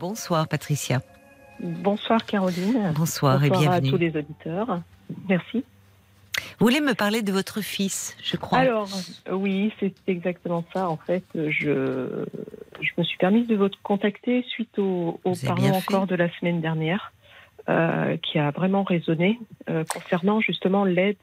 [0.00, 1.02] Bonsoir Patricia.
[1.60, 2.94] Bonsoir Caroline.
[2.96, 3.88] Bonsoir, et bienvenue.
[3.88, 4.80] à tous les auditeurs.
[5.28, 5.62] Merci.
[6.58, 8.88] Vous voulez me parler de votre fils, je crois Alors,
[9.30, 10.88] oui, c'est exactement ça.
[10.88, 12.24] En fait, je,
[12.80, 16.62] je me suis permise de vous contacter suite au, au parlant encore de la semaine
[16.62, 17.12] dernière,
[17.68, 19.38] euh, qui a vraiment résonné
[19.68, 21.18] euh, concernant justement l'aide,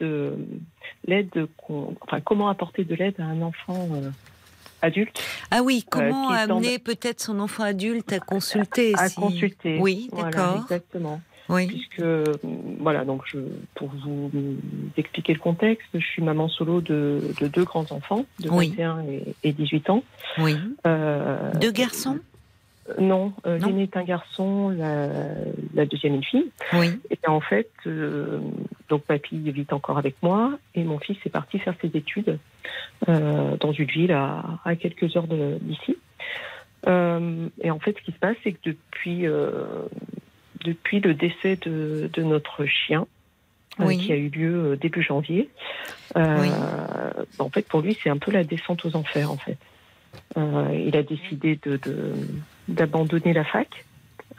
[1.07, 4.12] l'aide, enfin, comment apporter de l'aide à un enfant euh,
[4.82, 5.21] adulte.
[5.52, 9.80] Ah oui, comment amener peut-être son enfant adulte à consulter À, consulter.
[9.80, 10.62] Oui, d'accord.
[10.64, 11.22] exactement.
[11.49, 11.68] Oui.
[11.68, 12.04] Puisque,
[12.80, 13.40] voilà, donc je,
[13.76, 14.30] pour vous
[14.98, 19.05] expliquer le contexte, je suis maman solo de, deux grands-enfants, de 21
[19.44, 20.04] et, 18 ans.
[20.40, 20.58] Oui.
[20.85, 22.20] Euh, deux garçons?
[23.00, 26.52] Non, euh, l'aîné est un garçon, la, deuxième une fille.
[26.73, 27.00] Oui.
[27.10, 28.40] Et en fait, euh,
[28.90, 32.40] donc papy vit encore avec moi et mon fils est parti faire ses études
[33.08, 35.98] dans une ville à, à quelques heures d'ici.
[36.86, 39.26] et en fait, ce qui se passe, c'est que depuis
[40.63, 43.07] depuis le décès de, notre chien,
[43.79, 45.49] euh, qui a eu lieu euh, début janvier.
[46.16, 46.48] Euh,
[47.40, 49.57] en fait, pour lui, c'est un peu la descente aux enfers, en fait.
[50.35, 51.79] il a décidé de,
[52.68, 53.85] d'abandonner la fac,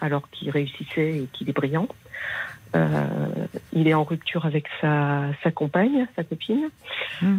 [0.00, 1.88] alors qu'il réussissait et qu'il est brillant.
[3.72, 6.68] il est en rupture avec sa, sa compagne, sa copine.
[7.22, 7.38] Hmm.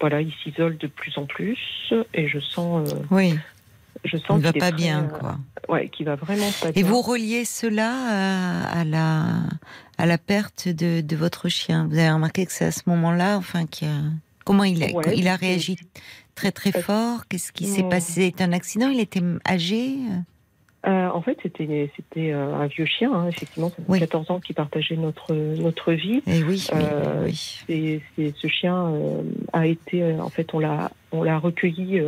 [0.00, 3.34] voilà, il s'isole de plus en plus et je sens oui
[4.04, 5.38] je sens qu'il va pas bien, euh, quoi.
[5.68, 9.26] ouais, qui va vraiment pas Et vous reliez cela à, la
[9.98, 11.86] à la perte de, de, votre chien?
[11.90, 14.02] Vous avez remarqué que c'est à ce moment-là, enfin, qu'il a...
[14.44, 15.76] comment il a, il a réagi?
[16.36, 17.26] Très très fort.
[17.28, 18.32] Qu'est-ce qui s'est passé?
[18.36, 18.88] C'est un accident?
[18.88, 19.96] Il était âgé?
[20.86, 24.38] Euh, en fait, c'était c'était euh, un vieux chien, hein, effectivement, ça fait 14 ans
[24.38, 26.22] qu'il partageait notre notre vie.
[26.28, 26.64] Et oui,
[27.24, 28.92] oui, Et, ce chien
[29.52, 32.00] a été, en fait, on l'a on l'a recueilli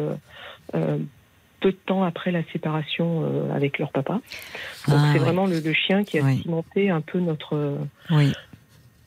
[1.61, 4.21] peu de temps après la séparation euh, avec leur papa.
[4.87, 7.79] Donc ah, c'est vraiment le, chien qui a cimenté un peu notre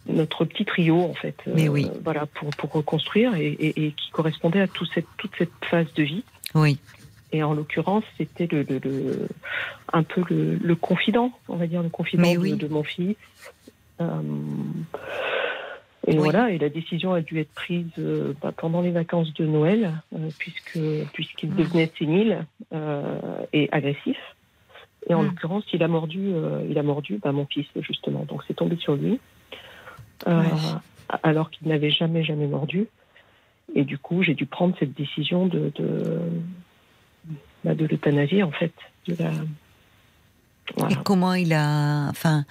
[0.08, 1.36] notre petit trio en fait.
[1.46, 1.86] Mais oui.
[1.86, 5.92] Euh, voilà pour, pour reconstruire et, et, qui correspondait à toute cette toute cette phase
[5.94, 6.24] de vie.
[6.56, 6.80] Oui.
[7.34, 9.28] Et en l'occurrence, c'était le, le,
[9.94, 13.16] un peu le, confident, on va dire le confident de, de, mon fils.
[14.02, 14.22] Euh,
[16.08, 19.46] et voilà, et la décision a dû être prise euh, bah, pendant les vacances de
[19.46, 19.94] Noël,
[20.40, 20.80] puisque
[21.14, 22.46] puisqu'il devenait sénile
[23.54, 24.18] et agressif.
[25.10, 25.28] Et en hmm.
[25.28, 26.34] l'occurrence, il a mordu,
[26.70, 28.26] il a mordu bah, mon fils justement.
[28.26, 29.22] Donc c'est tombé sur lui,
[31.24, 32.88] alors qu'il n'avait jamais jamais mordu.
[33.74, 36.20] Et du coup, j'ai dû prendre cette décision de de,
[37.64, 38.74] bah, de l'euthanasie en fait.
[39.08, 39.32] De la...
[40.90, 42.46] Et comment il a, enfin,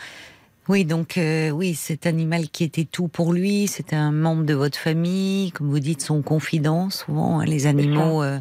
[0.68, 4.54] oui, donc euh, oui, cet animal qui était tout pour lui, c'était un membre de
[4.54, 6.90] votre famille, comme vous dites, son confident.
[6.90, 8.38] Souvent, hein, les animaux, euh,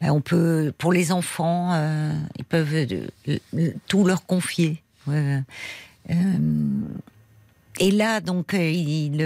[0.00, 2.86] ben, on peut, pour les enfants, euh, ils peuvent
[3.88, 4.80] tout leur confier.
[7.80, 9.18] Et là, donc, il,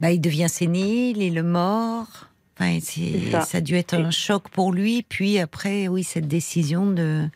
[0.00, 2.28] ben, il devient sénile, il est mort.
[2.58, 3.42] Enfin, ça.
[3.42, 3.58] ça.
[3.58, 5.02] a dû être un choc pour lui.
[5.02, 7.28] Puis après, oui, cette décision de,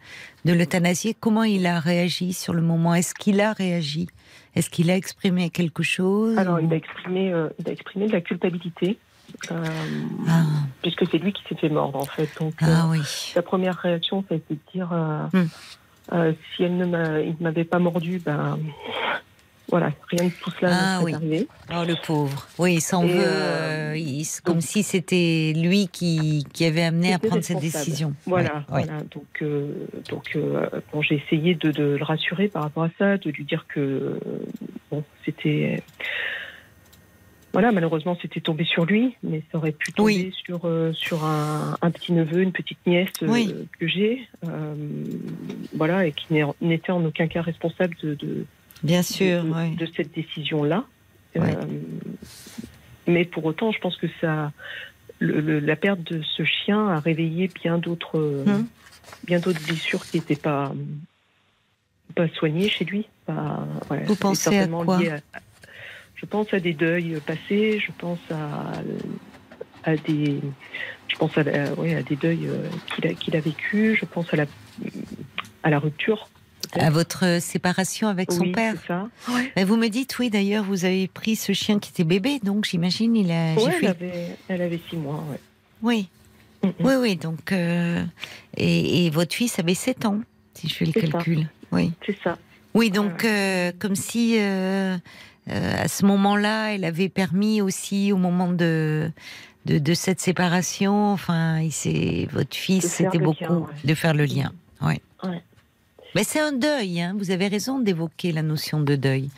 [0.46, 2.94] de l'euthanasier, comment il a réagi sur le moment?
[2.94, 4.08] Est-ce qu'il a réagi?
[4.56, 8.12] Est-ce qu'il a exprimé quelque chose Alors, il a exprimé, euh, il a exprimé de
[8.12, 8.98] la culpabilité.
[9.52, 9.64] Euh,
[10.28, 10.42] ah.
[10.82, 12.28] Puisque c'est lui qui s'est fait mordre en fait.
[12.40, 13.00] Donc, ah, euh, oui.
[13.04, 14.90] Sa première réaction, ça a été de dire
[15.32, 16.32] hmm.
[16.56, 18.58] si elle ne m'avait pas mordu, ben
[19.70, 21.14] voilà, rien de tout cela ah, oui.
[21.14, 21.46] arrivé.
[21.72, 22.48] Oh, le pauvre.
[22.58, 27.20] Oui, il s'en veut, euh, euh, comme si c'était lui qui, qui, avait amené à
[27.20, 28.14] prendre cette décision.
[28.26, 28.98] Voilà, voilà.
[29.12, 30.36] Donc, euh, donc
[30.92, 34.18] bon, j'ai essayé de, de, le rassurer par rapport à ça, de lui dire que
[34.90, 35.82] bon, c'était.
[37.52, 41.90] Voilà, malheureusement, c'était tombé sur lui, mais ça aurait pu tomber sur, sur un, un,
[41.90, 44.28] petit neveu, une petite nièce que j'ai,
[45.74, 46.26] voilà, et qui
[46.60, 48.46] n'était en aucun cas responsable de, de
[48.82, 50.84] Bien sûr, de, cette décision-là.
[51.36, 51.40] Euh,
[53.06, 54.52] mais pour autant, je pense que ça,
[55.20, 58.66] la perte de ce chien a réveillé bien d'autres, hum.
[59.24, 60.72] bien d'autres blessures qui n'étaient pas
[62.14, 63.06] pas soignées chez lui.
[64.06, 64.98] Vous pensez à quoi
[66.16, 67.78] Je pense à des deuils passés.
[67.78, 68.72] Je pense à,
[69.84, 70.40] à des,
[71.06, 73.96] je pense à, à des deuils euh, qu'il a, qu'il a vécu.
[73.96, 74.46] Je pense à la
[75.62, 76.28] à la rupture
[76.74, 78.74] à votre séparation avec son père.
[78.86, 79.08] Ça.
[79.64, 83.16] vous me dites, oui, d'ailleurs, vous avez pris ce chien qui était bébé, donc j'imagine
[83.16, 83.54] il a.
[83.54, 85.24] Oui, elle, avait, elle avait six mois,
[85.82, 86.08] Oui.
[86.62, 87.52] Oui, oui, donc.
[87.52, 88.04] Euh,
[88.56, 90.20] et, votre fils avait 7 ans,
[90.54, 91.48] si je fais le calcul.
[91.72, 91.92] Oui.
[92.04, 92.36] C'est ça.
[92.74, 94.36] Oui, donc, euh, comme si.
[94.38, 94.96] Euh,
[95.48, 99.10] à ce moment-là, elle avait permis aussi, au moment de,
[99.66, 101.60] de, cette séparation, enfin,
[102.30, 104.52] votre fils, c'était beaucoup de faire le lien.
[104.82, 105.00] Oui.
[106.14, 107.14] Mais c'est un deuil, hein.
[107.16, 109.30] vous avez raison d'évoquer la notion de deuil.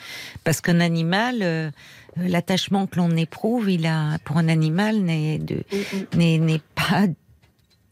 [0.44, 1.70] Parce qu'un animal, euh,
[2.16, 5.38] l'attachement que l'on éprouve, il a, pour un animal, n'est
[6.74, 7.06] pas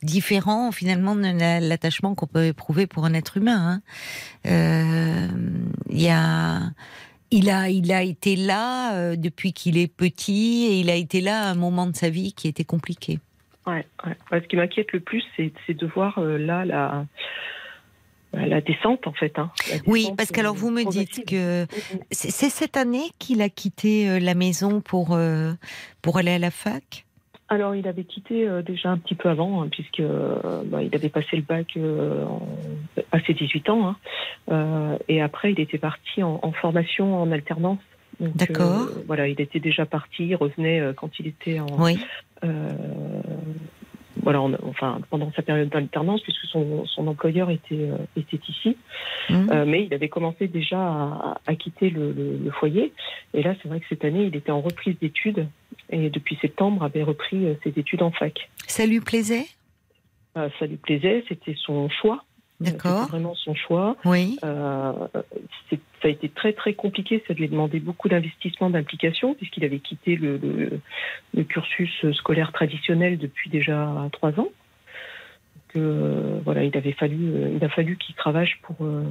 [0.02, 3.82] différent finalement de l'attachement qu'on peut éprouver pour un être humain.
[4.46, 4.50] Hein.
[4.50, 5.28] Euh,
[5.90, 11.50] il a, été là euh, depuis qu'il est petit et il a été là à
[11.50, 13.18] un moment de sa vie qui était compliqué.
[13.66, 13.86] Ouais.
[14.32, 17.04] Ce qui m'inquiète le plus, c'est de voir là la
[18.32, 19.38] la descente en fait.
[19.38, 19.50] Hein.
[19.86, 21.66] oui, parce qu'alors vous me dites que
[22.10, 25.52] c'est cette année qu'il a quitté euh, la maison pour, euh,
[26.02, 27.04] pour aller à la fac?
[27.48, 30.02] Alors, il avait quitté euh, déjà un petit peu avant, hein, puisque
[30.66, 31.76] bah, il avait passé le bac
[33.10, 33.96] à ses 18 ans.
[34.48, 34.98] Hein.
[35.08, 37.80] et après, il était parti en, formation en alternance.
[38.20, 38.88] D'accord.
[39.06, 41.98] voilà, il était déjà parti, il revenait quand il était en, oui
[44.22, 48.76] voilà, enfin pendant sa période d'alternance, puisque son, son, employeur était, euh, était ici.
[49.28, 49.34] Mmh.
[49.50, 52.92] Euh, mais il avait commencé déjà à, à quitter le, le, foyer.
[53.34, 55.46] Et là, c'est vrai que cette année, il était en reprise d'études
[55.90, 58.50] et depuis septembre avait repris euh, ses études en fac.
[58.66, 59.46] Ça lui plaisait?
[60.34, 62.24] Ça lui plaisait, c'était son choix.
[62.60, 63.00] D'accord.
[63.00, 63.96] C'était vraiment son choix.
[64.04, 64.38] Oui.
[64.44, 64.92] Euh,
[65.70, 67.22] ça a été très très compliqué.
[67.26, 70.38] Ça lui a demandé beaucoup d'investissement, d'implication, puisqu'il avait quitté le,
[71.34, 74.48] le, cursus scolaire traditionnel depuis déjà trois ans.
[75.76, 79.04] Euh, voilà, il avait fallu, euh, il a fallu qu'il travaille pour euh,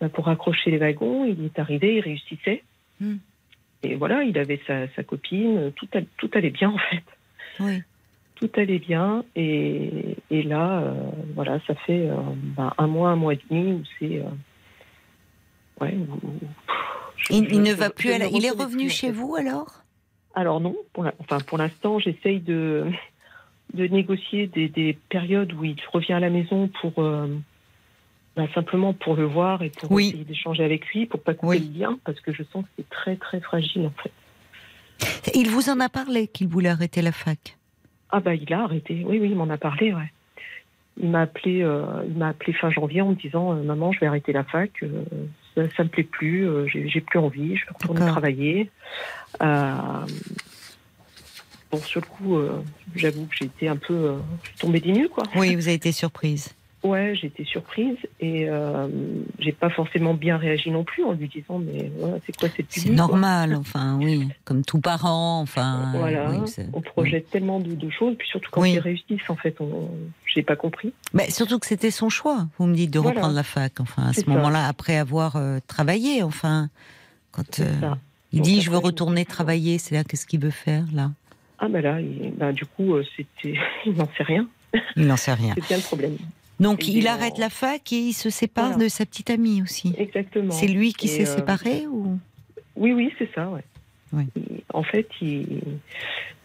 [0.00, 1.24] bah, pour accrocher les wagons.
[1.24, 2.62] Il est arrivé, il réussissait.
[3.00, 3.16] Hmm.
[3.82, 5.72] Et voilà, il avait sa, sa copine.
[5.76, 7.04] Tout, tout allait bien en fait.
[7.60, 7.82] Oui
[8.36, 10.94] tout allait bien et, et là, euh,
[11.34, 12.16] voilà, ça fait euh,
[12.56, 14.18] ben, un mois, un mois et demi où c'est.
[14.18, 14.24] Euh,
[15.80, 15.96] ouais,
[17.30, 18.10] il, ne va plus.
[18.32, 19.82] il est revenu chez vous alors?
[20.34, 20.76] Alors non.
[20.92, 22.84] Pour enfin, pour l'instant, j'essaye de
[23.74, 26.92] de négocier des, des, périodes où il revient à la maison pour
[28.36, 31.78] ben, simplement pour le voir et pour essayer d'échanger avec lui, pour pas couper le
[31.80, 34.12] lien, parce que je sens que c'est très très fragile en fait.
[35.34, 37.56] Il vous en a parlé qu'il voulait arrêter la fac?
[38.16, 39.04] Ah bah il a arrêté.
[39.06, 40.10] Oui, oui, il m'en a parlé, ouais.
[40.98, 44.00] Il m'a appelé, euh, il m'a appelé fin janvier en me disant euh, maman, je
[44.00, 45.04] vais arrêter la fac, euh,
[45.54, 48.70] ça, ça me plaît plus, j'ai plus envie, je vais retourner travailler.
[49.38, 50.06] bon,
[51.82, 52.38] sur le coup,
[52.94, 54.14] j'avoue que j'ai été un peu
[54.58, 55.24] tombée des nues, quoi.
[55.34, 56.54] Oui, vous avez été surprise.
[56.86, 58.86] Ouais, été surprise et euh,
[59.40, 61.90] j'ai pas forcément bien réagi non plus en lui disant mais
[62.24, 65.90] c'est quoi cette C'est normal, enfin oui, comme tout parent, enfin.
[65.96, 66.30] Voilà,
[66.72, 69.90] on projette tellement de, choses, puis surtout quand ils réussissent, en fait, on...
[70.26, 70.92] j'ai pas compris.
[71.12, 72.46] Mais surtout que c'était son choix.
[72.58, 76.22] Vous me dites de reprendre la fac, enfin à ce moment-là, après avoir euh, travaillé,
[76.22, 76.68] enfin,
[77.32, 77.72] quand euh,
[78.32, 81.10] il dit je veux retourner travailler, c'est là qu'est-ce qu'il veut faire là?
[81.58, 81.98] Ah ben là,
[82.36, 84.46] ben, du coup, c'était, il n'en sait rien.
[84.94, 85.54] Il n'en sait rien.
[85.56, 86.16] c'est bien le problème.
[86.60, 89.94] Donc il arrête la fac et il se sépare de sa petite amie aussi.
[89.98, 90.52] Exactement.
[90.52, 92.18] C'est lui qui s'est euh, séparé ou?
[92.76, 93.62] Oui, oui, c'est ça, ouais.
[94.72, 95.60] En fait, il,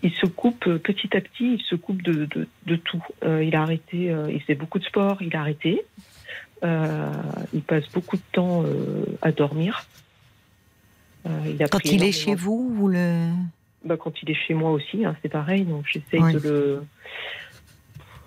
[0.04, 2.28] il, se coupe euh, petit à petit, il se coupe de,
[2.66, 3.04] de, tout.
[3.24, 5.86] Euh, il a arrêté, il faisait beaucoup de sport, il a arrêté.
[6.64, 8.66] il passe beaucoup de temps
[9.22, 9.86] à dormir.
[11.46, 13.30] Il a quand il est chez vous, vous le...
[13.86, 15.64] Bah, quand il est chez moi aussi, hein, c'est pareil.
[15.64, 16.84] Donc j'essaye de le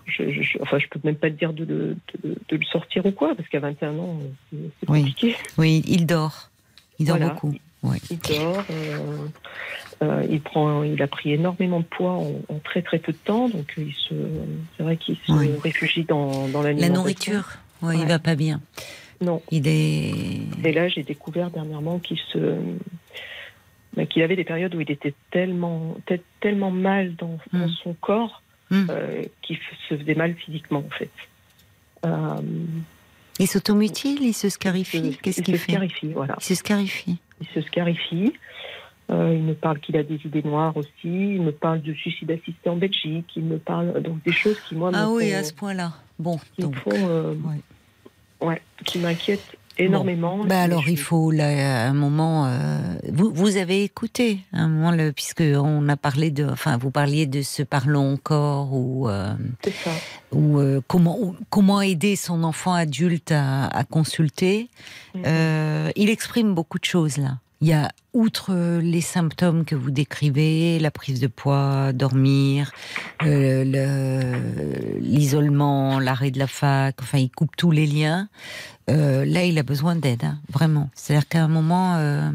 [0.07, 3.13] je, je, enfin, je peux même pas te dire de, de, de, le sortir ou
[3.13, 4.19] quoi, parce qu'à 21 ans,
[4.53, 5.37] c'est compliqué.
[5.59, 5.83] Oui.
[5.87, 6.51] il dort.
[6.99, 7.55] Il dort beaucoup.
[8.11, 8.65] Il dort.
[8.71, 8.99] Euh,
[10.03, 12.13] euh, il prend, il a pris énormément de poids
[12.49, 14.15] en, très très peu de temps, donc il se,
[14.77, 17.59] c'est vrai qu'il se réfugie dans, dans la nourriture.
[17.83, 18.61] Oui, il va pas bien.
[19.21, 19.43] Non.
[19.51, 20.13] Il est.
[20.65, 22.57] Et là, j'ai découvert dernièrement qu'il se,
[23.97, 25.97] bah, qu'il avait des périodes où il était tellement,
[26.41, 27.75] tellement mal dans, dans hmm.
[27.83, 28.43] son corps
[28.75, 28.87] Hmm.
[28.91, 29.57] Euh, qui
[29.89, 31.11] se faisait mal physiquement en fait.
[32.05, 32.41] Euh,
[33.39, 36.35] il s'automutile, il se scarifie Qu'est-ce qu'il fait scarifie, voilà.
[36.41, 37.19] Il se scarifie.
[37.41, 38.33] Il se scarifie.
[39.11, 40.91] Euh, il me parle qu'il a des idées noires aussi.
[41.05, 43.31] Il me parle de suicide assisté en Belgique.
[43.37, 45.93] Il me parle donc des choses qui moi ah oui à ce point-là.
[46.19, 46.75] Bon, donc,
[48.41, 48.63] ouais.
[48.85, 50.45] qui m'inquiètent énormément.
[50.45, 52.47] Bah alors il faut là, un moment.
[52.47, 52.79] Euh,
[53.13, 57.27] vous, vous avez écouté un moment le, puisque on a parlé de, enfin vous parliez
[57.27, 59.35] de ce parlons encore ou euh,
[60.33, 64.69] ou euh, comment comment aider son enfant adulte à, à consulter.
[65.17, 65.93] Mm-hmm.
[65.97, 67.39] il exprime beaucoup de choses là.
[67.61, 72.73] Il y a, outre les symptômes que vous décrivez, la prise de poids, dormir,
[73.23, 78.29] euh, l'isolement, l'arrêt de la fac, enfin, il coupe tous les liens.
[78.91, 80.91] Euh, là, il a besoin d'aide, hein, vraiment.
[80.95, 82.31] C'est-à-dire qu'à un moment, euh,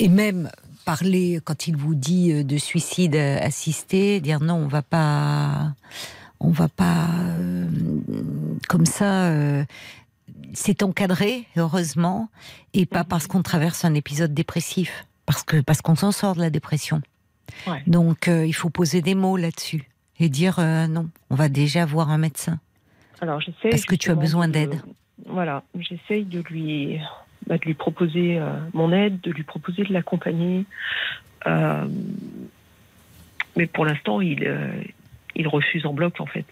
[0.00, 0.50] et même
[0.84, 5.72] parler, quand il vous dit de suicide assisté, dire non, on va pas
[6.40, 7.08] on va pas
[8.68, 9.30] comme ça.
[10.52, 12.28] C'est encadré, heureusement,
[12.72, 16.40] et pas parce qu'on traverse un épisode dépressif, parce que parce qu'on s'en sort de
[16.40, 17.02] la dépression.
[17.86, 22.18] Donc, il faut poser des mots là-dessus et dire non, on va déjà voir un
[22.18, 22.58] médecin.
[23.20, 23.70] Alors, j'essaie.
[23.70, 24.80] Parce que tu as besoin d'aide.
[25.26, 26.98] Voilà, j'essaye de lui
[27.46, 30.64] bah, de lui proposer euh, mon aide, de lui proposer de l'accompagner.
[31.46, 31.86] Euh,
[33.56, 34.72] mais pour l'instant, il, euh,
[35.36, 36.46] il refuse en bloc, en fait.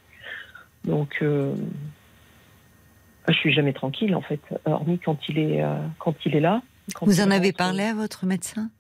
[0.85, 1.25] Donc,
[3.29, 5.65] je suis jamais tranquille, en fait, hormis quand il est,
[5.99, 6.63] quand il est là.
[7.01, 8.71] Vous en avez parlé à votre médecin?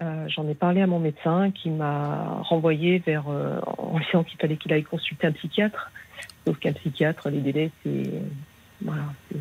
[0.00, 4.72] J'en ai parlé à mon médecin qui m'a renvoyé vers, en disant qu'il fallait qu'il
[4.72, 5.90] aille consulter un psychiatre.
[6.46, 8.10] Sauf qu'un psychiatre, les délais, c'est.
[8.80, 9.38] Voilà, c'est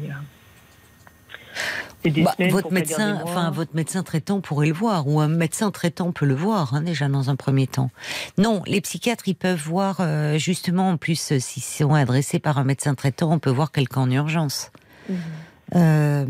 [2.11, 6.25] bah, votre médecin, enfin votre médecin traitant pourrait le voir, ou un médecin traitant peut
[6.25, 7.89] le voir hein, déjà dans un premier temps.
[8.37, 12.57] Non, les psychiatres ils peuvent voir euh, justement en plus euh, s'ils sont adressés par
[12.57, 14.71] un médecin traitant, on peut voir quelqu'un en urgence.
[15.09, 15.17] Mhm.
[15.75, 16.25] Euh,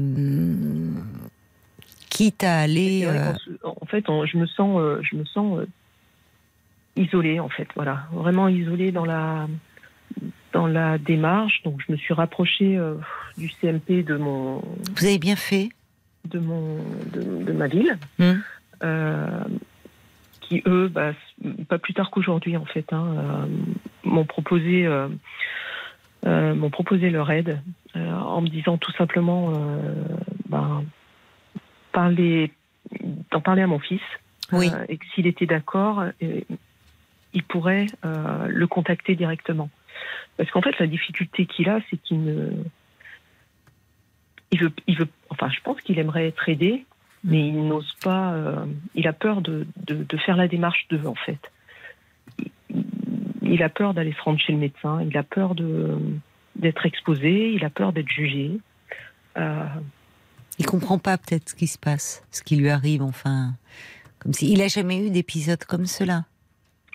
[2.09, 3.07] quitte à aller.
[3.63, 5.59] En fait, je me sens, je me sens
[6.95, 9.47] isolée en fait, voilà, vraiment isolée dans la
[10.57, 11.61] dans la démarche.
[11.63, 12.95] Donc, je me suis rapprochée euh,
[13.37, 14.63] du CMP de mon.
[14.95, 15.69] Vous avez bien fait.
[16.25, 16.79] De mon
[17.13, 18.33] de, ma ville, hmm.
[18.83, 19.43] euh,
[20.41, 21.13] qui eux, bah,
[21.69, 23.45] pas plus tard qu'aujourd'hui en fait, hein, euh,
[24.03, 24.87] m'ont proposé
[26.25, 27.61] m'ont proposé leur aide
[27.95, 29.53] en me disant tout simplement
[30.49, 30.83] ben,
[31.93, 32.51] parler
[33.31, 34.01] d'en parler à mon fils.
[34.51, 34.69] Oui.
[34.89, 39.69] et que s'il était d'accord, il pourrait le contacter directement.
[40.37, 42.51] Parce qu'en fait, la difficulté qu'il a, c'est qu'il ne.
[44.51, 46.85] Il veut, enfin, je pense qu'il aimerait être aidé,
[47.23, 48.33] mais il n'ose pas.
[48.33, 49.67] Euh, il a peur de,
[50.25, 51.51] faire la démarche de, en fait.
[53.41, 55.55] Il a peur d'aller se rendre chez le médecin, il a peur
[56.55, 58.59] d'être exposé, il a peur d'être jugé.
[59.37, 59.65] Euh,
[60.59, 63.53] il comprend pas peut-être ce qui se passe, ce qui lui arrive, enfin.
[64.19, 64.51] Comme si.
[64.51, 66.25] Il a jamais eu d'épisode comme cela.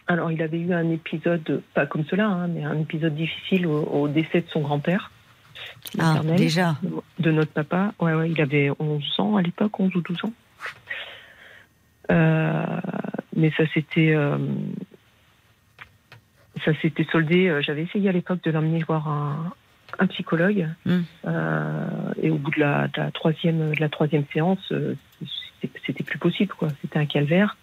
[0.08, 4.08] Alors, il avait eu un épisode, pas comme cela, hein, mais un épisode difficile au,
[4.08, 5.10] décès de son grand-père.
[5.98, 6.76] Ah, déjà
[7.18, 7.92] De notre papa.
[8.00, 10.32] Ouais, ouais, il avait 11 ans à l'époque, 11 ou 12 ans.
[12.10, 12.80] Euh,
[13.36, 14.12] mais ça s'était.
[14.14, 14.38] Euh,
[16.64, 17.48] ça s'était soldé.
[17.48, 20.68] Euh, j'avais essayé à l'époque de l'emmener voir un, psychologue.
[20.84, 21.02] Hmm.
[22.20, 24.72] et au bout de la, de la, troisième, de la troisième séance,
[25.86, 26.68] c'était plus possible, quoi.
[26.80, 27.56] C'était un calvaire.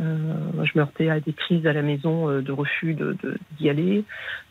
[0.00, 3.68] Euh, je me heurtais à des crises à la maison euh, de refus d'y de,
[3.68, 4.04] aller.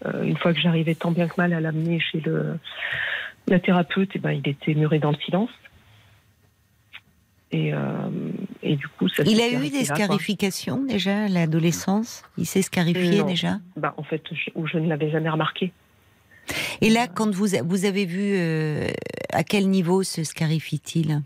[0.06, 2.58] Euh, une fois que j'arrivais tant bien que mal à l'amener chez le,
[3.48, 5.50] la thérapeute, et eh ben, il était muré dans le silence.
[7.54, 7.74] Et,
[8.64, 12.24] et, du coup, ça Il a eu des scarifications déjà à l'adolescence?
[12.38, 13.60] Il s'est scarifié déjà?
[13.76, 15.74] Bah, En fait, je, je ne l'avais jamais remarqué.
[16.80, 18.38] Et là, quand vous, vous avez vu
[19.34, 21.22] à quel niveau se scarifie-t-il?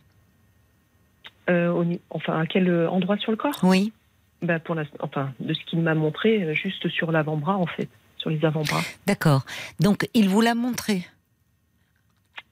[1.47, 3.59] Enfin, à quel endroit sur le corps?
[3.61, 3.93] Oui.
[4.41, 8.29] Bah, pour enfin, de ce qu'il m'a montré, euh, juste sur l'avant-bras, en fait, sur
[8.29, 8.81] les avant-bras.
[9.07, 9.45] D'accord.
[9.79, 11.05] Donc, il vous l'a montré?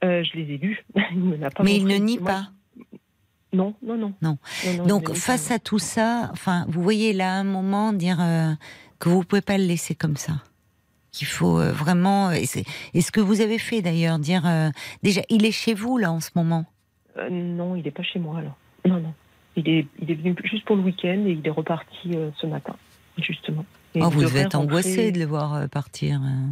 [0.03, 0.83] Euh, Je les ai lus.
[0.95, 2.47] il Mais il ne nie pas?
[3.51, 4.13] Non, non, non.
[4.21, 4.37] Non.
[4.87, 8.53] Donc, face à tout ça, enfin, vous voyez là un moment dire euh,
[8.99, 10.33] que vous pouvez pas le laisser comme ça.
[11.11, 12.31] Qu'il faut vraiment.
[12.31, 14.43] Et, ce que vous avez fait d'ailleurs, dire
[15.03, 16.65] déjà, il est chez vous là en ce moment?
[17.29, 18.57] non, il n'est pas chez moi alors.
[18.85, 19.13] Non, non.
[19.55, 22.47] Il est, il est venu juste pour le week-end et il est reparti euh, ce
[22.47, 22.75] matin,
[23.17, 23.65] justement.
[23.95, 26.19] oh, vous devez être angoissé de le voir euh, partir.
[26.21, 26.51] Hein.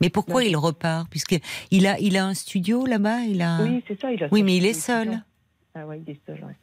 [0.00, 1.08] Mais pourquoi il repart?
[1.08, 1.36] Puisque
[1.70, 3.22] il a, il a un studio là-bas.
[3.22, 3.62] Il a.
[3.62, 4.12] Oui, c'est ça.
[4.12, 5.22] Il a oui, mais il est seul.
[5.74, 6.44] Ah ouais, il est seul.
[6.44, 6.54] Ouais.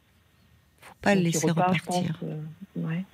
[0.80, 2.18] Faut pas le laisser repartir.
[2.22, 2.40] Euh,
[2.76, 3.04] ouais.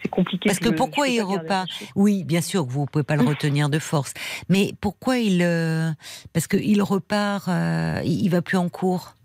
[0.00, 0.48] C'est compliqué.
[0.48, 3.68] Parce que pourquoi il repart Oui, bien sûr que vous ne pouvez pas le retenir
[3.70, 4.14] de force.
[4.48, 5.38] Mais pourquoi il
[6.32, 7.48] Parce qu'il repart,
[8.04, 9.16] il, il va plus en cours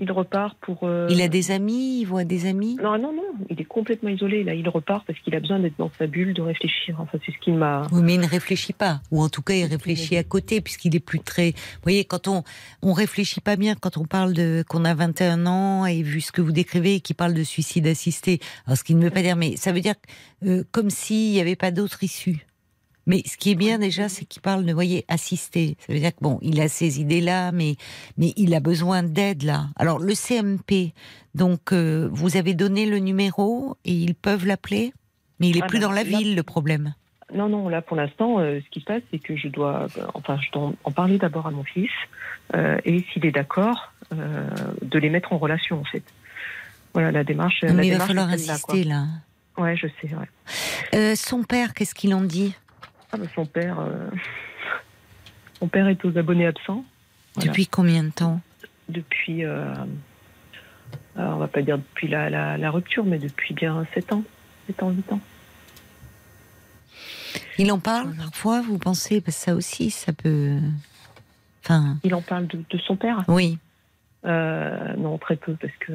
[0.00, 0.84] il repart pour.
[0.84, 2.76] Euh, il a des amis, il voit des amis?
[2.82, 4.42] Non, non, non, il est complètement isolé.
[4.42, 6.96] Là, il repart parce qu'il a besoin d'être dans sa bulle, de réfléchir.
[6.98, 7.86] Enfin, c'est ce qui m'a.
[7.92, 10.96] Oui, mais il ne réfléchit pas, ou en tout cas, il réfléchit à côté, puisqu'il
[10.96, 11.50] est plus très.
[11.50, 12.42] Vous voyez, quand on
[12.82, 16.32] on réfléchit pas bien, quand on parle de qu'on a 21 ans et vu ce
[16.32, 18.40] que vous décrivez, qui parle de suicide assisté.
[18.66, 19.94] Alors, ce qui ne veut pas dire, mais ça veut dire
[20.46, 22.46] euh, comme s'il n'y avait pas d'autre issue.
[23.10, 25.76] Mais ce qui est bien déjà, c'est qu'il parle de, voyez, assister.
[25.80, 27.74] Ça veut dire que bon, il a ces idées-là, mais,
[28.16, 29.66] mais il a besoin d'aide là.
[29.74, 30.94] Alors le CMP,
[31.34, 34.92] donc euh, vous avez donné le numéro et ils peuvent l'appeler,
[35.40, 36.94] mais il est ah plus dans la ville le problème.
[37.34, 40.06] Non, non, là pour l'instant, euh, ce qui se passe, c'est que je dois, euh,
[40.14, 41.90] enfin, je dois en parler d'abord à mon fils
[42.84, 46.04] et s'il est d'accord, de les mettre en relation en fait.
[46.94, 47.64] Voilà la démarche.
[47.64, 49.06] mais il va falloir insister là.
[49.56, 49.62] là.
[49.64, 50.10] Ouais, je sais.
[50.14, 51.16] Ouais.
[51.16, 52.54] son père, qu'est-ce qu'il en dit?
[53.12, 53.78] Ah bah, Son père,
[55.58, 56.84] son père est aux abonnés absents.
[57.36, 58.40] Depuis combien de temps?
[58.88, 59.44] Depuis,
[61.16, 64.22] on va pas dire depuis la, la, rupture, mais depuis bien 7 ans,
[64.66, 65.20] 7 ans, 8 ans.
[67.58, 69.20] Il en parle parfois, vous pensez?
[69.20, 70.58] Parce que ça aussi, ça peut.
[71.62, 71.98] Enfin.
[72.04, 73.22] Il en parle de, son père?
[73.28, 73.58] Oui.
[74.24, 75.92] Euh, non, très peu, parce que.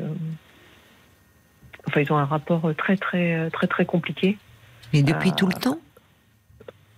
[1.88, 4.38] Enfin, ils ont un rapport très, très, très, très compliqué.
[4.93, 5.79] Mais depuis tout le euh, temps?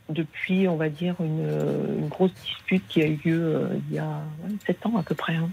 [0.09, 4.21] Depuis, on va dire, une, grosse dispute qui a eu lieu euh, il y a
[4.65, 5.35] 7 ans à peu près.
[5.35, 5.49] Hein.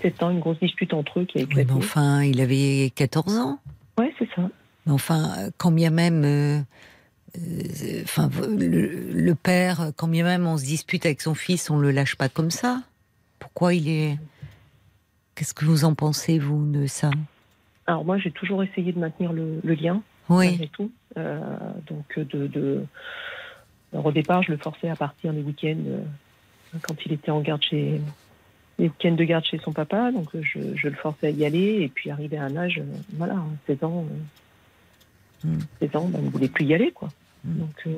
[0.00, 1.68] 7 ans, une grosse dispute entre eux qui a éclaté.
[1.68, 3.58] mais enfin, il avait 14 ans.
[3.98, 4.48] Oui, c'est ça.
[4.84, 6.60] Mais enfin, quand bien même euh,
[8.02, 12.16] enfin, le, père, quand bien même on se dispute avec son fils, on le lâche
[12.16, 12.82] pas comme ça?
[13.38, 14.18] Pourquoi il est
[15.34, 17.10] Qu'est-ce que vous en pensez vous de ça?
[17.86, 20.02] Alors moi, j'ai toujours essayé de maintenir le, lien.
[20.28, 20.68] Oui.
[20.72, 20.90] Tout.
[21.16, 21.40] Euh,
[21.86, 22.84] donc de, de,
[23.92, 27.62] au départ, je le forçais à partir les week-ends euh, quand il était en garde
[27.62, 28.00] chez
[28.78, 30.10] les week-ends de garde chez son papa.
[30.12, 32.82] Donc je, le forçais à y aller et puis arrivé à un âge,
[33.14, 34.06] voilà, 16 ans.
[35.80, 37.08] 16 ans, ben, il ne voulait plus y aller, quoi.
[37.44, 37.92] Donc, euh,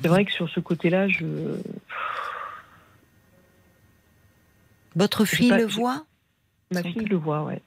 [0.00, 1.24] c'est vrai que sur ce côté-là, je.
[4.94, 6.04] Votre fille le voit?
[6.70, 7.60] Ma fille le voit, ouais.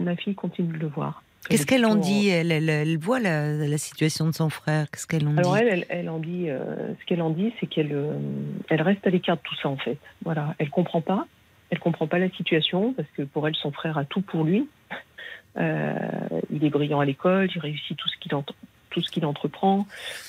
[0.00, 1.22] Ma fille continue de le voir.
[1.48, 4.90] Qu'est-ce qu'elle en dit elle, elle, voit la, situation de son frère.
[4.90, 7.66] Qu'est-ce qu'elle en Alors dit elle, elle, en dit, euh, ce qu'elle en dit, c'est
[7.66, 8.12] qu'elle, euh,
[8.68, 9.98] elle reste à l'écart de tout ça en fait.
[10.24, 11.26] Voilà, elle comprend pas,
[11.70, 14.68] elle comprend pas la situation parce que pour elle, son frère a tout pour lui.
[15.56, 15.94] Euh,
[16.50, 18.54] il est brillant à l'école, il réussit tout ce qu'il entend
[18.90, 19.86] tout ce qu'il entreprend.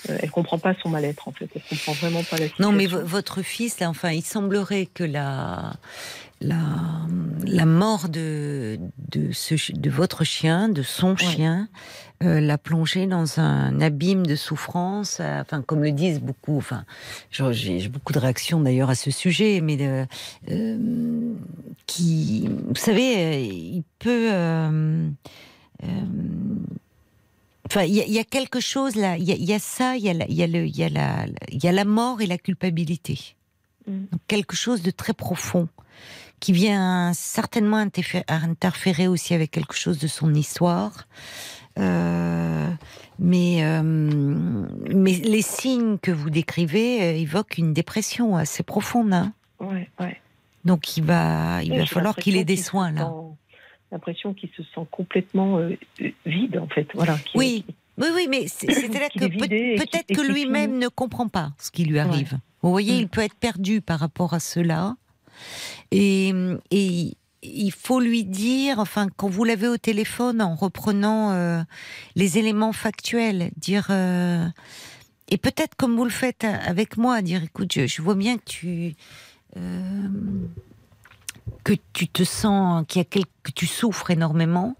[0.09, 1.49] Euh, elle comprend pas son mal-être en fait.
[1.55, 2.63] Elle comprend vraiment pas la situation.
[2.63, 5.73] Non, mais votre fils, là, enfin, il semblerait que la
[6.41, 6.57] la,
[7.45, 8.79] la mort de
[9.11, 11.67] de, ce, de votre chien, de son chien,
[12.23, 15.17] euh, l'a plongé dans un abîme de souffrance.
[15.19, 16.57] Euh, enfin, comme le disent beaucoup.
[16.57, 16.85] Enfin,
[17.29, 20.05] j'ai beaucoup de réactions d'ailleurs à ce sujet, mais de,
[20.49, 21.33] euh,
[21.87, 24.29] qui, vous savez, il peut.
[27.65, 29.17] Enfin, il y, a quelque chose là.
[29.17, 29.95] Il y, a ça.
[29.95, 32.27] Il y a, la, y, a le, y, a la, y a la mort et
[32.27, 33.35] la culpabilité.
[33.87, 34.05] Mm.
[34.11, 35.69] Donc, quelque chose de très profond
[36.41, 41.07] qui vient certainement interférer aussi avec quelque chose de son histoire.
[41.79, 42.69] Euh,
[43.19, 49.13] mais, euh, mais les signes que vous décrivez euh, évoquent une dépression assez profonde.
[49.13, 49.33] Hein.
[49.61, 50.19] ouais, ouais.
[50.65, 53.09] Donc il va, il va falloir qu'il ait des soins là.
[53.91, 55.59] L'impression qu'il se sent complètement
[56.25, 56.87] vide en fait.
[56.93, 57.17] Voilà.
[57.35, 57.65] Oui.
[57.97, 62.37] Oui, oui, mais c'est-à-dire que peut-être que lui-même ne comprend pas ce qui lui arrive.
[62.61, 62.99] Vous voyez, mm.
[62.99, 64.95] il peut être perdu par rapport à cela.
[65.91, 66.33] Et,
[66.71, 71.61] et il faut lui dire, enfin, quand vous l'avez au téléphone, en reprenant euh,
[72.15, 74.47] les éléments factuels, dire, euh,
[75.29, 78.95] et peut-être comme vous le faites avec moi, dire, écoute, je, vois bien que tu,
[79.57, 80.07] euh,
[81.63, 84.75] que tu te sens, qu'il y a que tu souffres énormément,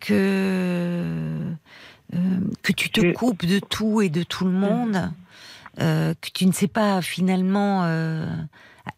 [0.00, 1.42] que
[2.62, 5.12] que tu te coupes de tout et de tout le monde,
[5.76, 7.84] que tu ne sais pas finalement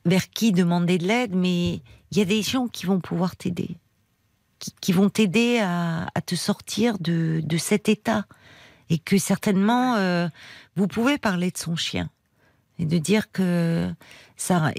[0.04, 3.76] vers qui demander de l'aide, mais il y a des gens qui vont pouvoir t'aider,
[4.80, 8.26] qui, vont t'aider à, te sortir de, cet état.
[8.92, 10.28] Et que certainement, euh,
[10.74, 12.10] vous pouvez parler de son chien.
[12.80, 13.88] Et de dire que
[14.36, 14.72] ça.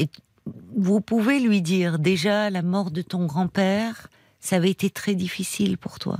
[0.75, 4.09] vous pouvez lui dire déjà la mort de ton grand-père,
[4.41, 6.19] ça avait été très difficile pour toi.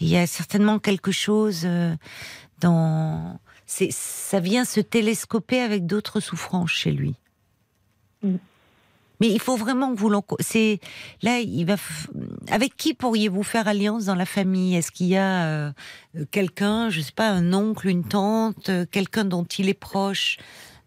[0.00, 1.94] Il y a certainement quelque chose euh,
[2.60, 3.38] dans.
[3.66, 7.14] Ça vient se télescoper avec d'autres souffrances chez lui.
[8.22, 8.36] Mm.
[9.20, 10.78] Mais il faut vraiment que vous c'est
[11.22, 11.74] là il va
[12.52, 14.76] avec qui pourriez-vous faire alliance dans la famille?
[14.76, 15.70] Est-ce qu'il y a euh,
[16.30, 20.36] quelqu'un, je sais pas, un oncle, une tante, euh, quelqu'un dont il est proche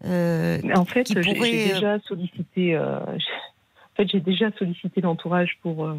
[0.04, 2.78] euh, En fait, j'ai déjà sollicité.
[2.78, 5.94] en fait, j'ai déjà sollicité l'entourage pour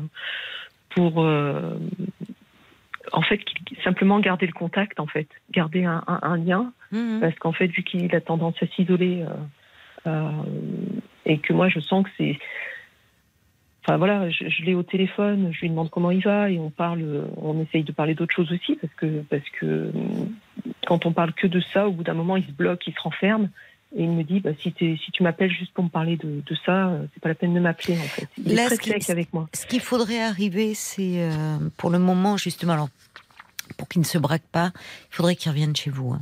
[0.90, 1.18] pour
[3.12, 3.42] en fait
[3.84, 7.20] simplement garder le contact, en fait, garder un, lien, mmh.
[7.20, 9.24] parce qu'en fait, vu qu'il a tendance à s'isoler
[11.26, 12.40] et que moi je sens que c'est
[13.86, 17.26] Enfin voilà, je, l'ai au téléphone, je lui demande comment il va et on parle,
[17.36, 19.92] on essaye de parler d'autres choses aussi parce que parce que
[20.88, 23.02] quand on parle que de ça, au bout d'un moment il se bloque, il se
[23.02, 23.50] renferme
[23.94, 26.56] et il me dit bah, si, si tu m'appelles juste pour me parler de, de
[26.66, 28.30] ça, c'est pas la peine de m'appeler en fait.
[28.38, 29.50] Il est très sec avec moi.
[29.54, 32.90] Ce qu'il faudrait arriver, c'est euh, pour le moment justement, alors
[33.78, 34.72] pour qu'il ne se braque pas,
[35.12, 36.14] il faudrait qu'il revienne chez vous.
[36.14, 36.22] Hein.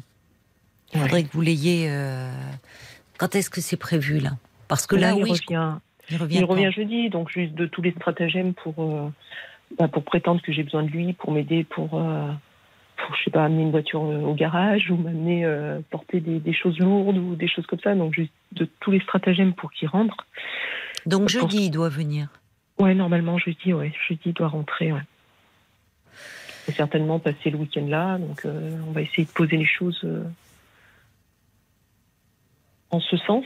[0.95, 1.87] Il faudrait que vous l'ayez.
[1.91, 2.31] Euh,
[3.19, 4.31] quand est-ce que c'est prévu là?
[4.71, 5.79] Parce que là, il, revient,
[6.09, 6.71] il revient.
[6.71, 9.09] jeudi, donc juste de tous les stratagèmes pour, euh,
[9.77, 12.31] bah, pour prétendre que j'ai besoin de lui, pour m'aider, pour, euh,
[12.97, 15.45] je sais pas, amener une voiture au garage ou m'amener
[15.89, 17.93] porter des, choses lourdes ou des choses comme ça.
[17.95, 20.25] Donc, juste de tous les stratagèmes pour qu'il rentre.
[21.05, 22.29] Donc, jeudi, il doit venir
[22.79, 23.91] Ouais, normalement, jeudi, ouais.
[24.07, 25.03] Jeudi, il doit rentrer, ouais.
[26.69, 28.17] Et certainement passer le week-end là.
[28.17, 30.07] Donc, on va essayer de poser les choses
[32.89, 33.43] en ce sens.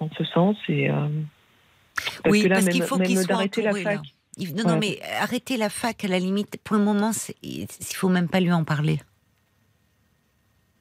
[0.00, 0.56] En ce sens.
[0.68, 0.88] Et.
[0.88, 4.00] Parce oui, que là, parce qu'il faut qu'il soit entouré, la fac.
[4.54, 7.10] Non, non, mais arrêter la fac, à la limite, pour le moment,
[7.42, 8.98] il faut même pas lui en parler.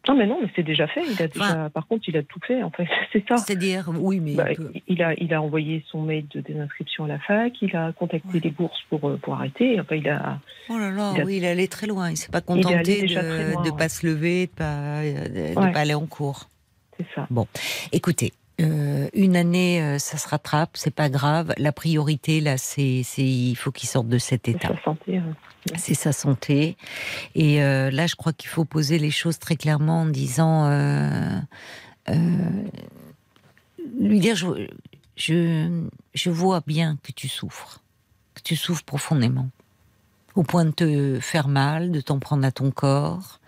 [0.08, 1.04] Non, mais non, mais c'est déjà fait.
[1.06, 2.88] Il a déjà, par contre, il a tout fait, en fait.
[3.14, 3.38] C'est ça.
[3.38, 4.34] C'est-à-dire, oui, mais.
[4.34, 4.48] Bah,
[4.88, 8.40] il, a, il a envoyé son mail de désinscription à la fac, il a contacté
[8.40, 9.80] les bourses pour, euh, pour arrêter.
[9.80, 10.40] Enfin, il a.
[10.70, 12.10] Oh là là, oui, il est allé très loin.
[12.10, 16.08] Il s'est pas contenté de ne pas se lever, de ne pas, pas aller en
[16.08, 16.50] cours.
[16.98, 17.28] C'est ça.
[17.30, 17.48] Bon,
[17.92, 21.54] écoutez, euh, une année, euh, ça se rattrape, c'est pas grave.
[21.58, 24.70] La priorité, là, c'est, il faut qu'il sorte de cet état.
[24.70, 25.22] C'est sa santé.
[25.76, 26.78] C'est sa santé.
[27.36, 30.70] Et euh, là, je crois qu'il faut poser les choses très clairement en disant,
[34.00, 34.68] lui dire, je,
[35.16, 37.82] je, je vois bien que tu souffres,
[38.36, 39.50] que tu souffres profondément,
[40.36, 43.40] au point de te faire mal, de t'en prendre à ton corps,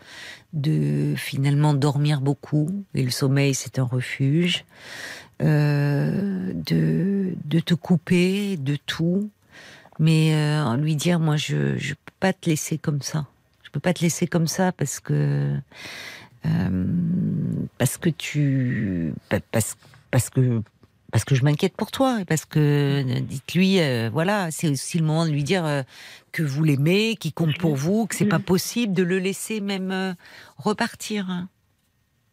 [0.53, 4.65] de finalement dormir beaucoup, et le sommeil c'est un refuge,
[5.41, 9.29] euh, de, de te couper de tout,
[9.99, 13.25] mais euh, lui dire moi je ne peux pas te laisser comme ça,
[13.63, 15.55] je peux pas te laisser comme ça parce que
[16.45, 16.85] euh,
[17.77, 19.13] parce que tu
[19.51, 19.75] parce,
[20.11, 20.61] parce que
[21.13, 25.05] parce que je m'inquiète pour toi et parce que dites-lui euh, voilà c'est aussi le
[25.05, 25.83] moment de lui dire euh,
[26.31, 28.43] que vous l'aimez qu'il compte pour vous que c'est pas mm.
[28.43, 30.13] possible de le laisser même euh,
[30.57, 31.49] repartir hein.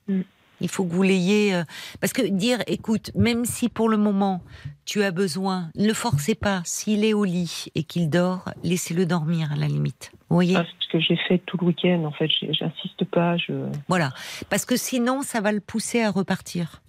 [0.08, 0.22] mm.
[0.62, 1.62] il faut que vous l'ayez
[2.00, 4.42] parce que dire écoute même si pour le moment
[4.86, 9.04] tu as besoin ne le forcez pas s'il est au lit et qu'il dort laissez-le
[9.04, 10.56] dormir à la limite vous voyez?
[10.56, 13.52] Ah, ce que j'ai fait tout le week-end en fait j'insiste pas je
[13.88, 14.10] voilà
[14.48, 16.80] parce que sinon ça va le pousser à repartir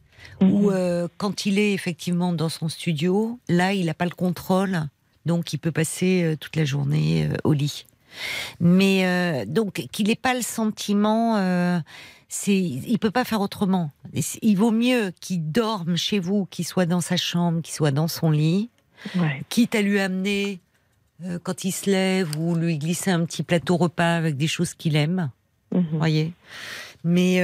[0.41, 0.69] ou mhm.
[0.73, 4.87] euh, quand il est effectivement dans son studio, là, il n'a pas le contrôle,
[5.25, 7.85] donc il peut passer euh, toute la journée euh, au lit.
[8.59, 11.37] Mais donc qu'il n'ait pas le sentiment,
[12.27, 13.89] c'est, il peut pas faire autrement.
[14.41, 18.09] Il vaut mieux qu'il dorme chez vous, qu'il soit dans sa chambre, qu'il soit dans
[18.09, 18.69] son lit,
[19.47, 20.59] quitte à lui amener
[21.43, 24.97] quand il se lève ou lui glisser un petit plateau repas avec des choses qu'il
[24.97, 25.29] aime.
[25.71, 25.85] Mhm.
[25.93, 26.33] Voyez?
[27.05, 27.39] Mais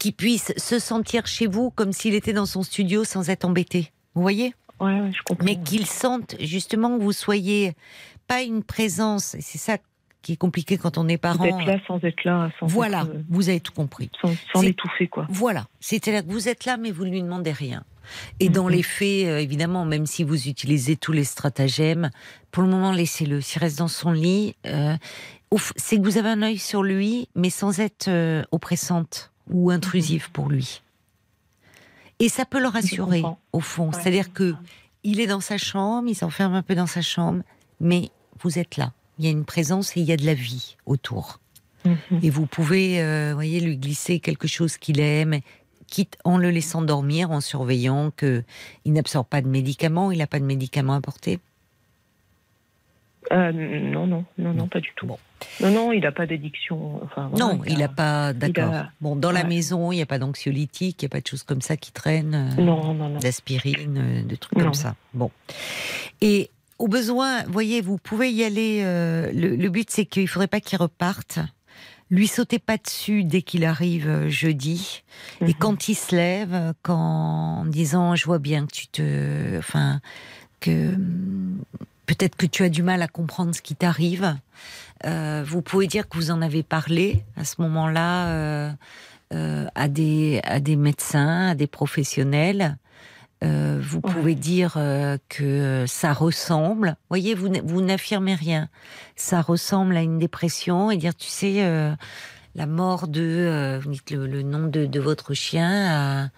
[0.00, 3.92] qui puisse se sentir chez vous comme s'il était dans son studio sans être embêté.
[4.14, 5.44] Vous voyez ouais, je comprends.
[5.44, 7.74] Mais qu'il sente justement que vous soyez
[8.26, 9.76] pas une présence, et c'est ça
[10.22, 11.44] qui est compliqué quand on est parent.
[11.44, 12.50] Vous êtes là sans être là.
[12.58, 14.10] Sans voilà, euh, vous avez tout compris.
[14.52, 15.26] Sans, l'étouffer, quoi.
[15.28, 17.84] Voilà, c'est-à-dire que vous êtes là, mais vous ne lui demandez rien.
[18.38, 18.70] Et dans mhm.
[18.70, 22.10] les faits, euh, évidemment, même si vous utilisez tous les stratagèmes,
[22.50, 23.40] pour le moment, laissez-le.
[23.40, 24.96] S'il reste dans son lit, euh,
[25.76, 28.08] c'est que vous avez un œil sur lui, mais sans être
[28.50, 30.82] oppressante ou intrusif pour lui.
[32.18, 33.92] Et ça peut le rassurer, au fond.
[33.92, 34.54] C'est-à-dire que
[35.02, 37.42] il est dans sa chambre, il s'enferme un peu dans sa chambre,
[37.80, 38.10] mais
[38.42, 38.92] vous êtes là.
[39.18, 41.40] Il y a une présence et il y a de la vie autour.
[41.84, 42.20] Mhm.
[42.22, 45.40] Et vous pouvez, euh, voyez, lui glisser quelque chose qu'il aime,
[45.86, 48.44] quitte en le laissant dormir, en surveillant qu'il
[48.86, 50.12] n'absorbe pas de médicaments.
[50.12, 51.40] Il n'a pas de médicaments à porter.
[53.32, 55.06] Euh, non, non, non, non, pas du tout.
[55.60, 57.00] Non, non, il n'a pas d'addiction.
[57.38, 58.32] non, il n'a pas.
[58.32, 58.72] D'accord.
[59.00, 61.42] Bon, dans la maison, il n'y a pas d'anxiolytique, il n'y a pas de choses
[61.42, 62.54] comme ça qui traînent.
[62.58, 63.18] Euh, non, non, non.
[63.18, 64.96] D'aspirine, euh, de trucs comme ça.
[65.14, 65.30] Bon.
[66.20, 68.82] Et au besoin, voyez, vous pouvez y aller.
[68.82, 71.38] le, but, c'est qu'il ne faudrait pas qu'il reparte.
[72.12, 75.04] Lui sautez pas dessus dès qu'il arrive jeudi.
[75.40, 75.54] Et mhm.
[75.54, 79.58] quand il se lève, quand, en disant, je vois bien que tu te.
[79.58, 80.00] Enfin,
[80.58, 80.94] que
[82.14, 84.36] peut-être que tu as du mal à comprendre ce qui t'arrive.
[85.06, 88.70] Euh, vous pouvez dire que vous en avez parlé à ce moment-là euh,
[89.32, 92.76] euh, à, des, à des médecins, à des professionnels.
[93.42, 94.76] vous pouvez dire
[95.28, 96.96] que ça ressemble.
[97.10, 98.68] Voyez, vous, vous n'affirmez rien.
[99.14, 101.62] Ça ressemble à une dépression et dire, tu sais,
[102.56, 106.30] la mort de, vous dites le, nom de, de, votre chien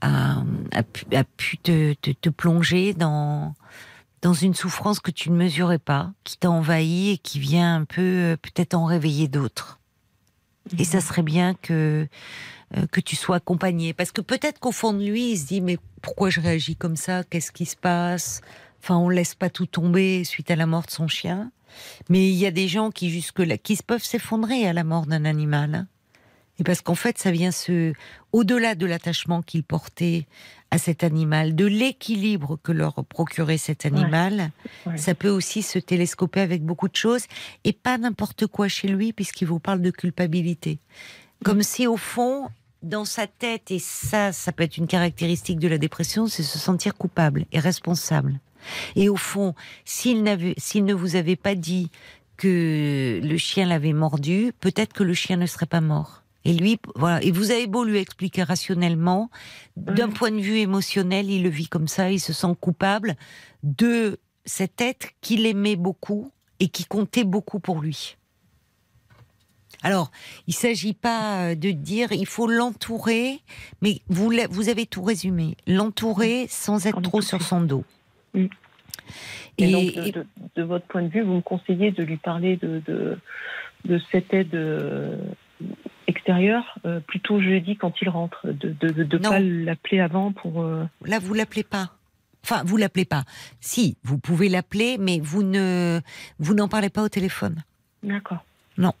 [0.00, 3.54] a, a, pu, a pu te, te, te, plonger dans
[4.22, 7.84] dans une souffrance que tu ne mesurais pas, qui t'a envahi et qui vient un
[7.84, 9.78] peu euh, peut-être en réveiller d'autres.
[10.76, 12.06] Et ça serait bien que
[12.76, 15.62] euh, que tu sois accompagné, parce que peut-être qu'au fond de lui, il se dit
[15.62, 17.24] mais pourquoi je réagis comme ça?
[17.24, 18.42] Qu'est-ce qui se passe?
[18.82, 21.50] Enfin, on laisse pas tout tomber suite à la mort de son chien.
[22.08, 25.06] Mais il y a des gens qui jusque là, qui peuvent s'effondrer à la mort
[25.06, 25.74] d'un animal.
[25.74, 25.86] Hein.
[26.58, 27.92] Et parce qu'en fait, ça vient se,
[28.32, 30.26] au-delà de l'attachement qu'il portait
[30.70, 34.50] à cet animal, de l'équilibre que leur procurait cet animal,
[34.96, 37.24] ça peut aussi se télescoper avec beaucoup de choses
[37.64, 40.78] et pas n'importe quoi chez lui puisqu'il vous parle de culpabilité.
[41.42, 42.48] Comme si au fond,
[42.82, 46.58] dans sa tête, et ça, ça peut être une caractéristique de la dépression, c'est se
[46.58, 48.38] sentir coupable et responsable.
[48.96, 49.54] Et au fond,
[49.84, 51.90] s'il, s'il ne vous avait pas dit
[52.36, 56.22] que le chien l'avait mordu, peut-être que le chien ne serait pas mort.
[56.48, 57.22] Et lui, voilà.
[57.22, 59.30] Et vous avez beau lui expliquer rationnellement,
[59.76, 63.16] d'un point de vue émotionnel, il le vit comme ça, il se sent coupable
[63.62, 68.16] de cet être qu'il aimait beaucoup et qui comptait beaucoup pour lui.
[69.82, 70.10] Alors,
[70.46, 73.40] il ne s'agit pas de dire il faut l'entourer,
[73.82, 75.54] mais vous, vous avez tout résumé.
[75.66, 77.84] L'entourer sans être trop sur son dos.
[79.58, 80.24] Et, donc,
[80.56, 82.80] de, votre point de vue, vous me conseillez de lui parler de,
[83.84, 84.54] de, cette aide
[86.08, 90.62] extérieure euh, plutôt jeudi quand il rentre, de ne pas l'appeler avant pour.
[90.62, 91.92] Euh, Là, vous l'appelez pas.
[92.42, 93.24] Enfin, vous l'appelez pas.
[93.60, 96.00] Si, vous pouvez l'appeler, mais vous ne
[96.38, 97.62] vous n'en parlez pas au téléphone.
[98.02, 98.44] D'accord.
[98.78, 98.94] Non.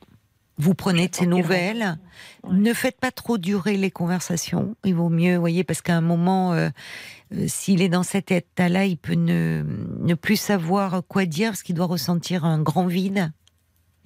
[0.58, 1.98] Vous prenez de ses nouvelles.
[2.50, 4.74] Ne faites pas trop durer les conversations.
[4.84, 6.68] Il vaut mieux, vous voyez, parce qu'à un moment, euh,
[7.32, 9.62] euh, s'il est dans cet état-là, il peut ne,
[10.00, 13.30] ne, plus savoir quoi dire, parce qu'il doit ressentir un grand vide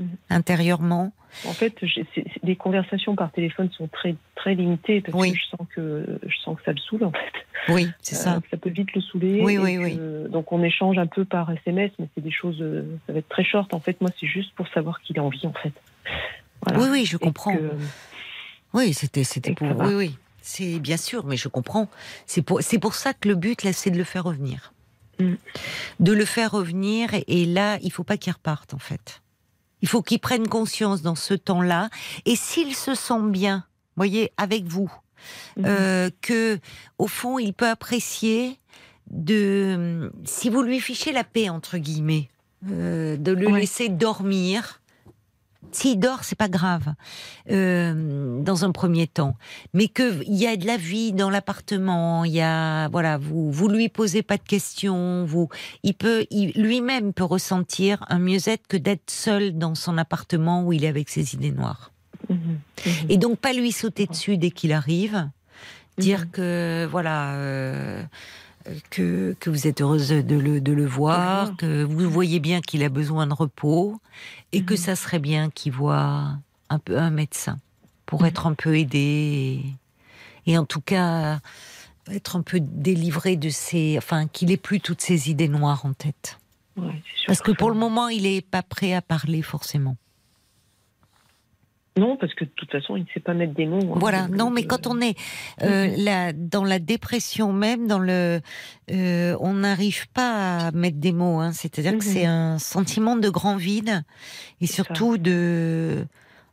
[0.02, 0.16] mhm.
[0.30, 1.12] intérieurement.
[1.46, 1.74] En fait,
[2.42, 6.58] les conversations par téléphone sont très très limitées parce que je sens que je sens
[6.58, 7.72] que ça le saoule en fait.
[7.72, 8.34] Oui, c'est ça.
[8.34, 9.40] Euh, ça peut vite le saouler.
[9.42, 9.98] Oui, oui, oui.
[10.28, 12.62] donc on échange un peu par SMS, mais c'est des choses,
[13.06, 13.72] ça va être très short.
[13.72, 15.72] En fait, moi, c'est juste pour savoir qu'il a envie en fait.
[16.76, 17.56] Oui, oui, je comprends.
[18.74, 19.68] Oui, c'était, c'était pour.
[19.78, 21.88] Oui, oui, c'est bien sûr, mais je comprends.
[22.26, 24.72] C'est pour, c'est pour ça que le but là, c'est de le faire revenir,
[25.18, 25.34] mm.
[26.00, 27.10] de le faire revenir.
[27.26, 29.21] Et, là, il faut pas qu'il reparte en fait.
[29.82, 31.90] Il faut qu'il prenne conscience dans ce temps-là.
[32.24, 33.64] Et s'il se sent bien,
[33.96, 34.90] voyez, avec vous,
[35.56, 35.64] mm.
[35.66, 36.58] euh, que
[36.98, 38.58] au fond, il peut apprécier
[39.10, 42.28] de, si vous lui fichez la paix entre guillemets,
[42.70, 44.81] euh, de le laisser dormir
[45.70, 46.94] s'il dort, c'est pas grave,
[47.50, 49.36] euh, dans un premier temps.
[49.72, 53.68] Mais qu'il y a de la vie dans l'appartement, il y a, voilà, vous, vous
[53.68, 55.48] lui posez pas de questions, vous,
[55.82, 60.84] il peut, lui-même peut ressentir un mieux-être que d'être seul dans son appartement où il
[60.84, 61.92] est avec ses idées noires.
[62.28, 65.28] Mmh mmh Et donc pas lui sauter dessus dès qu'il arrive,
[65.98, 68.02] dire mmh que, voilà, euh,
[68.90, 72.82] que, que, vous êtes heureuse de le, de le voir, que vous voyez bien qu'il
[72.82, 74.00] a besoin de repos
[74.52, 74.80] et que mhm.
[74.80, 76.36] ça serait bien qu'il voit
[76.68, 77.58] un peu un médecin
[78.06, 78.28] pour mhm.
[78.28, 79.62] être un peu aidé
[80.46, 81.40] et, en tout cas
[82.10, 85.92] être un peu délivré de ses, enfin qu'il ait plus toutes ces idées noires en
[85.92, 86.38] tête.
[87.26, 89.96] Parce que pour le moment, il n'est pas prêt à parler forcément.
[91.98, 93.92] Non, parce que de toute façon, il ne sait pas mettre des mots.
[93.92, 93.98] Hein.
[93.98, 95.14] voilà, non, mais quand on est
[95.62, 96.48] euh, mhm.
[96.48, 98.40] dans la dépression même, dans le,
[98.90, 101.40] euh, on n'arrive pas à mettre des mots.
[101.40, 101.52] Hein.
[101.52, 102.30] C'est-à-dire que c'est mhm.
[102.32, 104.04] un sentiment de grand vide
[104.62, 106.06] et surtout de,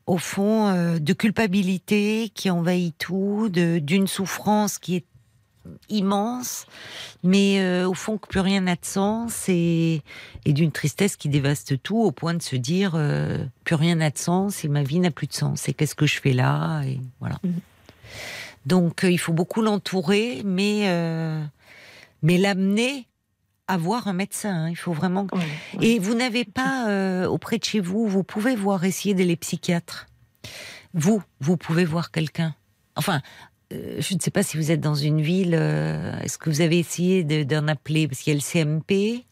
[0.08, 5.06] au fond, euh, de culpabilité qui envahit tout, d'une souffrance qui est
[5.89, 6.65] immense,
[7.23, 10.01] mais euh, au fond que plus rien n'a de sens et,
[10.45, 14.17] d'une tristesse qui dévaste tout au point de se dire euh, plus rien n'a de
[14.17, 16.82] sens et ma vie n'a plus de sens et qu'est-ce que je fais là?
[16.84, 17.39] Et voilà.
[17.43, 17.49] Mm.
[18.65, 20.88] Donc euh, il faut beaucoup l'entourer, mais
[22.21, 23.08] mais l'amener
[23.67, 24.65] à voir un médecin.
[24.65, 24.69] Hein.
[24.69, 25.27] Il faut vraiment.
[25.82, 30.08] Et vous n'avez pas auprès de chez vous, vous pouvez voir essayer des psychiatres.
[30.93, 32.55] Vous, vous pouvez voir quelqu'un.
[32.95, 33.21] Enfin,
[33.71, 35.55] je ne sais pas si vous êtes dans une ville.
[35.55, 39.25] Euh, est-ce que vous avez essayé d'en appeler Parce qu'il y a le CMP.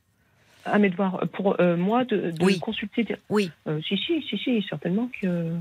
[0.65, 3.15] Ah, mais de voir, pour euh, moi, de, consulter.
[3.29, 3.51] Oui.
[3.87, 5.51] si, si, si, si, certainement que.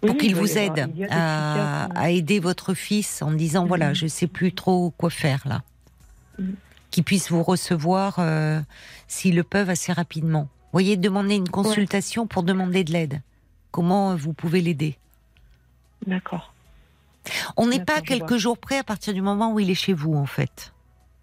[0.00, 3.96] Pour qu'il vous aide à, aider votre fils en disant voilà, mm-hmm.
[3.96, 5.62] je ne sais plus trop quoi faire là.
[6.40, 6.54] Mm-hmm.
[6.90, 8.18] Qu'il puisse vous recevoir
[9.06, 10.42] s'ils le peuvent assez rapidement.
[10.42, 13.20] Vous voyez, demander une consultation pour demander de l'aide.
[13.70, 14.96] Comment vous pouvez l'aider?
[16.06, 16.52] D'accord.
[17.56, 20.14] On n'est pas quelques jours près à partir du moment où il est chez vous,
[20.14, 20.72] en fait.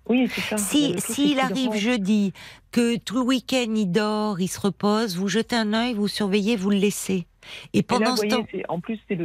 [0.10, 0.58] Oui, c'est ça.
[0.58, 2.34] Si s'il arrive jeudi,
[2.72, 6.56] que tout le week-end il dort, il se repose, vous jetez un œil, vous surveillez,
[6.56, 7.26] vous le laissez.
[7.74, 9.18] Et pendant ce temps, en plus, c'est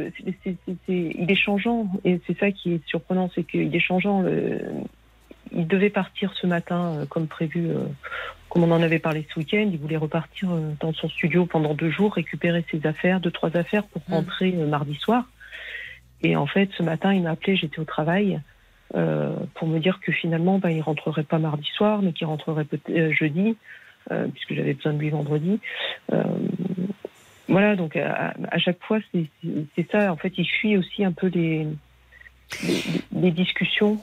[0.87, 4.23] il est changeant et c'est ça qui est surprenant, c'est qu'il est changeant.
[5.51, 7.85] il devait partir ce matin euh, comme prévu, euh,
[8.49, 9.69] comme on en avait parlé ce week-end.
[9.71, 13.55] Il voulait repartir euh, dans son studio pendant deux jours, récupérer ses affaires, deux trois
[13.55, 14.13] affaires pour mmh.
[14.13, 15.25] rentrer mardi soir.
[16.23, 18.39] Et en fait, ce matin, il m'a appelé, j'étais au travail,
[18.95, 22.63] euh, pour me dire que finalement, ben, il rentrerait pas mardi soir, mais qu'il rentrerait
[22.63, 23.57] peut-être euh, jeudi,
[24.11, 25.59] euh, puisque j'avais besoin de lui vendredi.
[27.49, 30.11] voilà, donc à, chaque fois, c'est ça.
[30.11, 31.67] En fait, il fuit aussi un peu les,
[33.11, 33.99] discussions,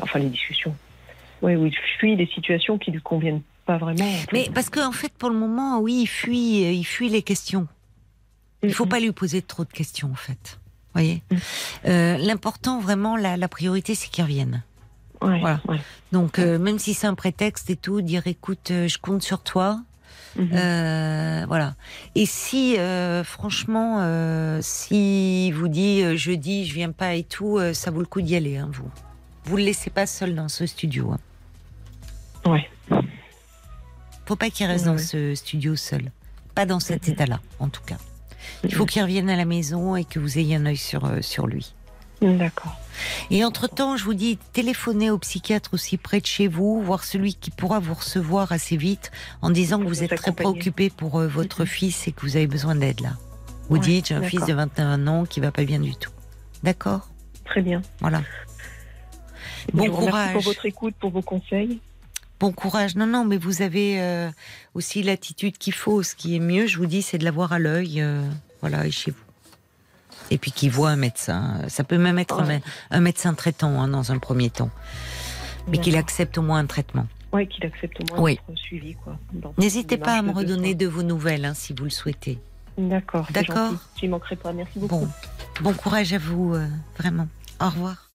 [0.00, 0.74] enfin les discussions.
[1.42, 4.08] Oui, oui, il fuit les situations qui lui conviennent pas vraiment.
[4.32, 7.66] Mais parce qu'en en fait, pour le moment, oui, il fuit, il fuit les questions.
[8.62, 10.58] Il ne faut pas lui poser trop de questions, en fait.
[10.94, 11.22] Voyez.
[11.30, 11.36] Mm.
[11.86, 14.62] Euh, l'important, vraiment, la, priorité, c'est qu'il revienne.
[15.20, 15.60] voilà.
[16.12, 19.80] Donc, euh, même si c'est un prétexte et tout, dire écoute, je compte sur toi.
[20.36, 20.50] Mhm.
[20.54, 21.74] Euh, voilà.
[22.14, 27.90] Et si, euh, franchement, euh, si vous dit jeudi, je viens pas et tout, ça
[27.90, 28.90] vaut le coup d'y aller, hein, vous.
[29.44, 31.12] Vous le laissez pas seul dans ce studio.
[31.12, 32.50] Hein.
[32.50, 32.70] Ouais.
[34.26, 36.10] Faut pas qu'il reste dans ce studio seul.
[36.54, 37.14] Pas dans cet mhm.
[37.14, 37.98] état-là, en tout cas.
[38.64, 41.46] Il faut qu'il revienne à la maison et que vous ayez un œil sur, sur
[41.46, 41.74] lui.
[42.22, 42.76] D'accord.
[43.30, 47.34] Et entre-temps, je vous dis, téléphonez au psychiatre aussi près de chez vous, voir celui
[47.34, 49.10] qui pourra vous recevoir assez vite
[49.40, 51.66] en disant que vous êtes très préoccupé pour euh, votre mhm.
[51.66, 53.14] fils et que vous avez besoin d'aide là.
[53.68, 56.10] Vous dites, j'ai un fils de 21 ans qui va pas bien du tout.
[56.62, 57.08] D'accord?
[57.44, 57.80] Très bien.
[58.00, 58.22] Voilà.
[59.72, 60.32] Bon courage.
[60.32, 61.80] pour votre écoute, pour vos conseils.
[62.42, 62.96] Bon courage.
[62.96, 64.28] Non, non, mais vous avez euh,
[64.74, 66.02] aussi l'attitude qu'il faut.
[66.02, 68.00] Ce qui est mieux, je vous dis, c'est de l'avoir à l'œil.
[68.00, 68.20] Euh,
[68.62, 69.22] voilà, et chez vous
[70.32, 71.60] et puis qui voit un médecin.
[71.68, 72.42] Ça peut même être
[72.90, 74.70] un, médecin traitant hein, dans un premier temps,
[75.68, 77.06] mais qu'il accepte au moins un traitement.
[77.32, 78.96] Oui, qu'il accepte au moins un suivi.
[79.58, 82.40] N'hésitez pas à me redonner de, vos nouvelles hein, si vous le souhaitez.
[82.76, 83.28] D'accord.
[83.30, 83.74] D'accord.
[84.00, 84.52] Je manquerai pas.
[84.52, 85.00] Merci beaucoup.
[85.00, 85.08] Bon,
[85.60, 86.66] bon courage à vous, euh,
[86.98, 87.28] vraiment.
[87.60, 88.10] Au revoir.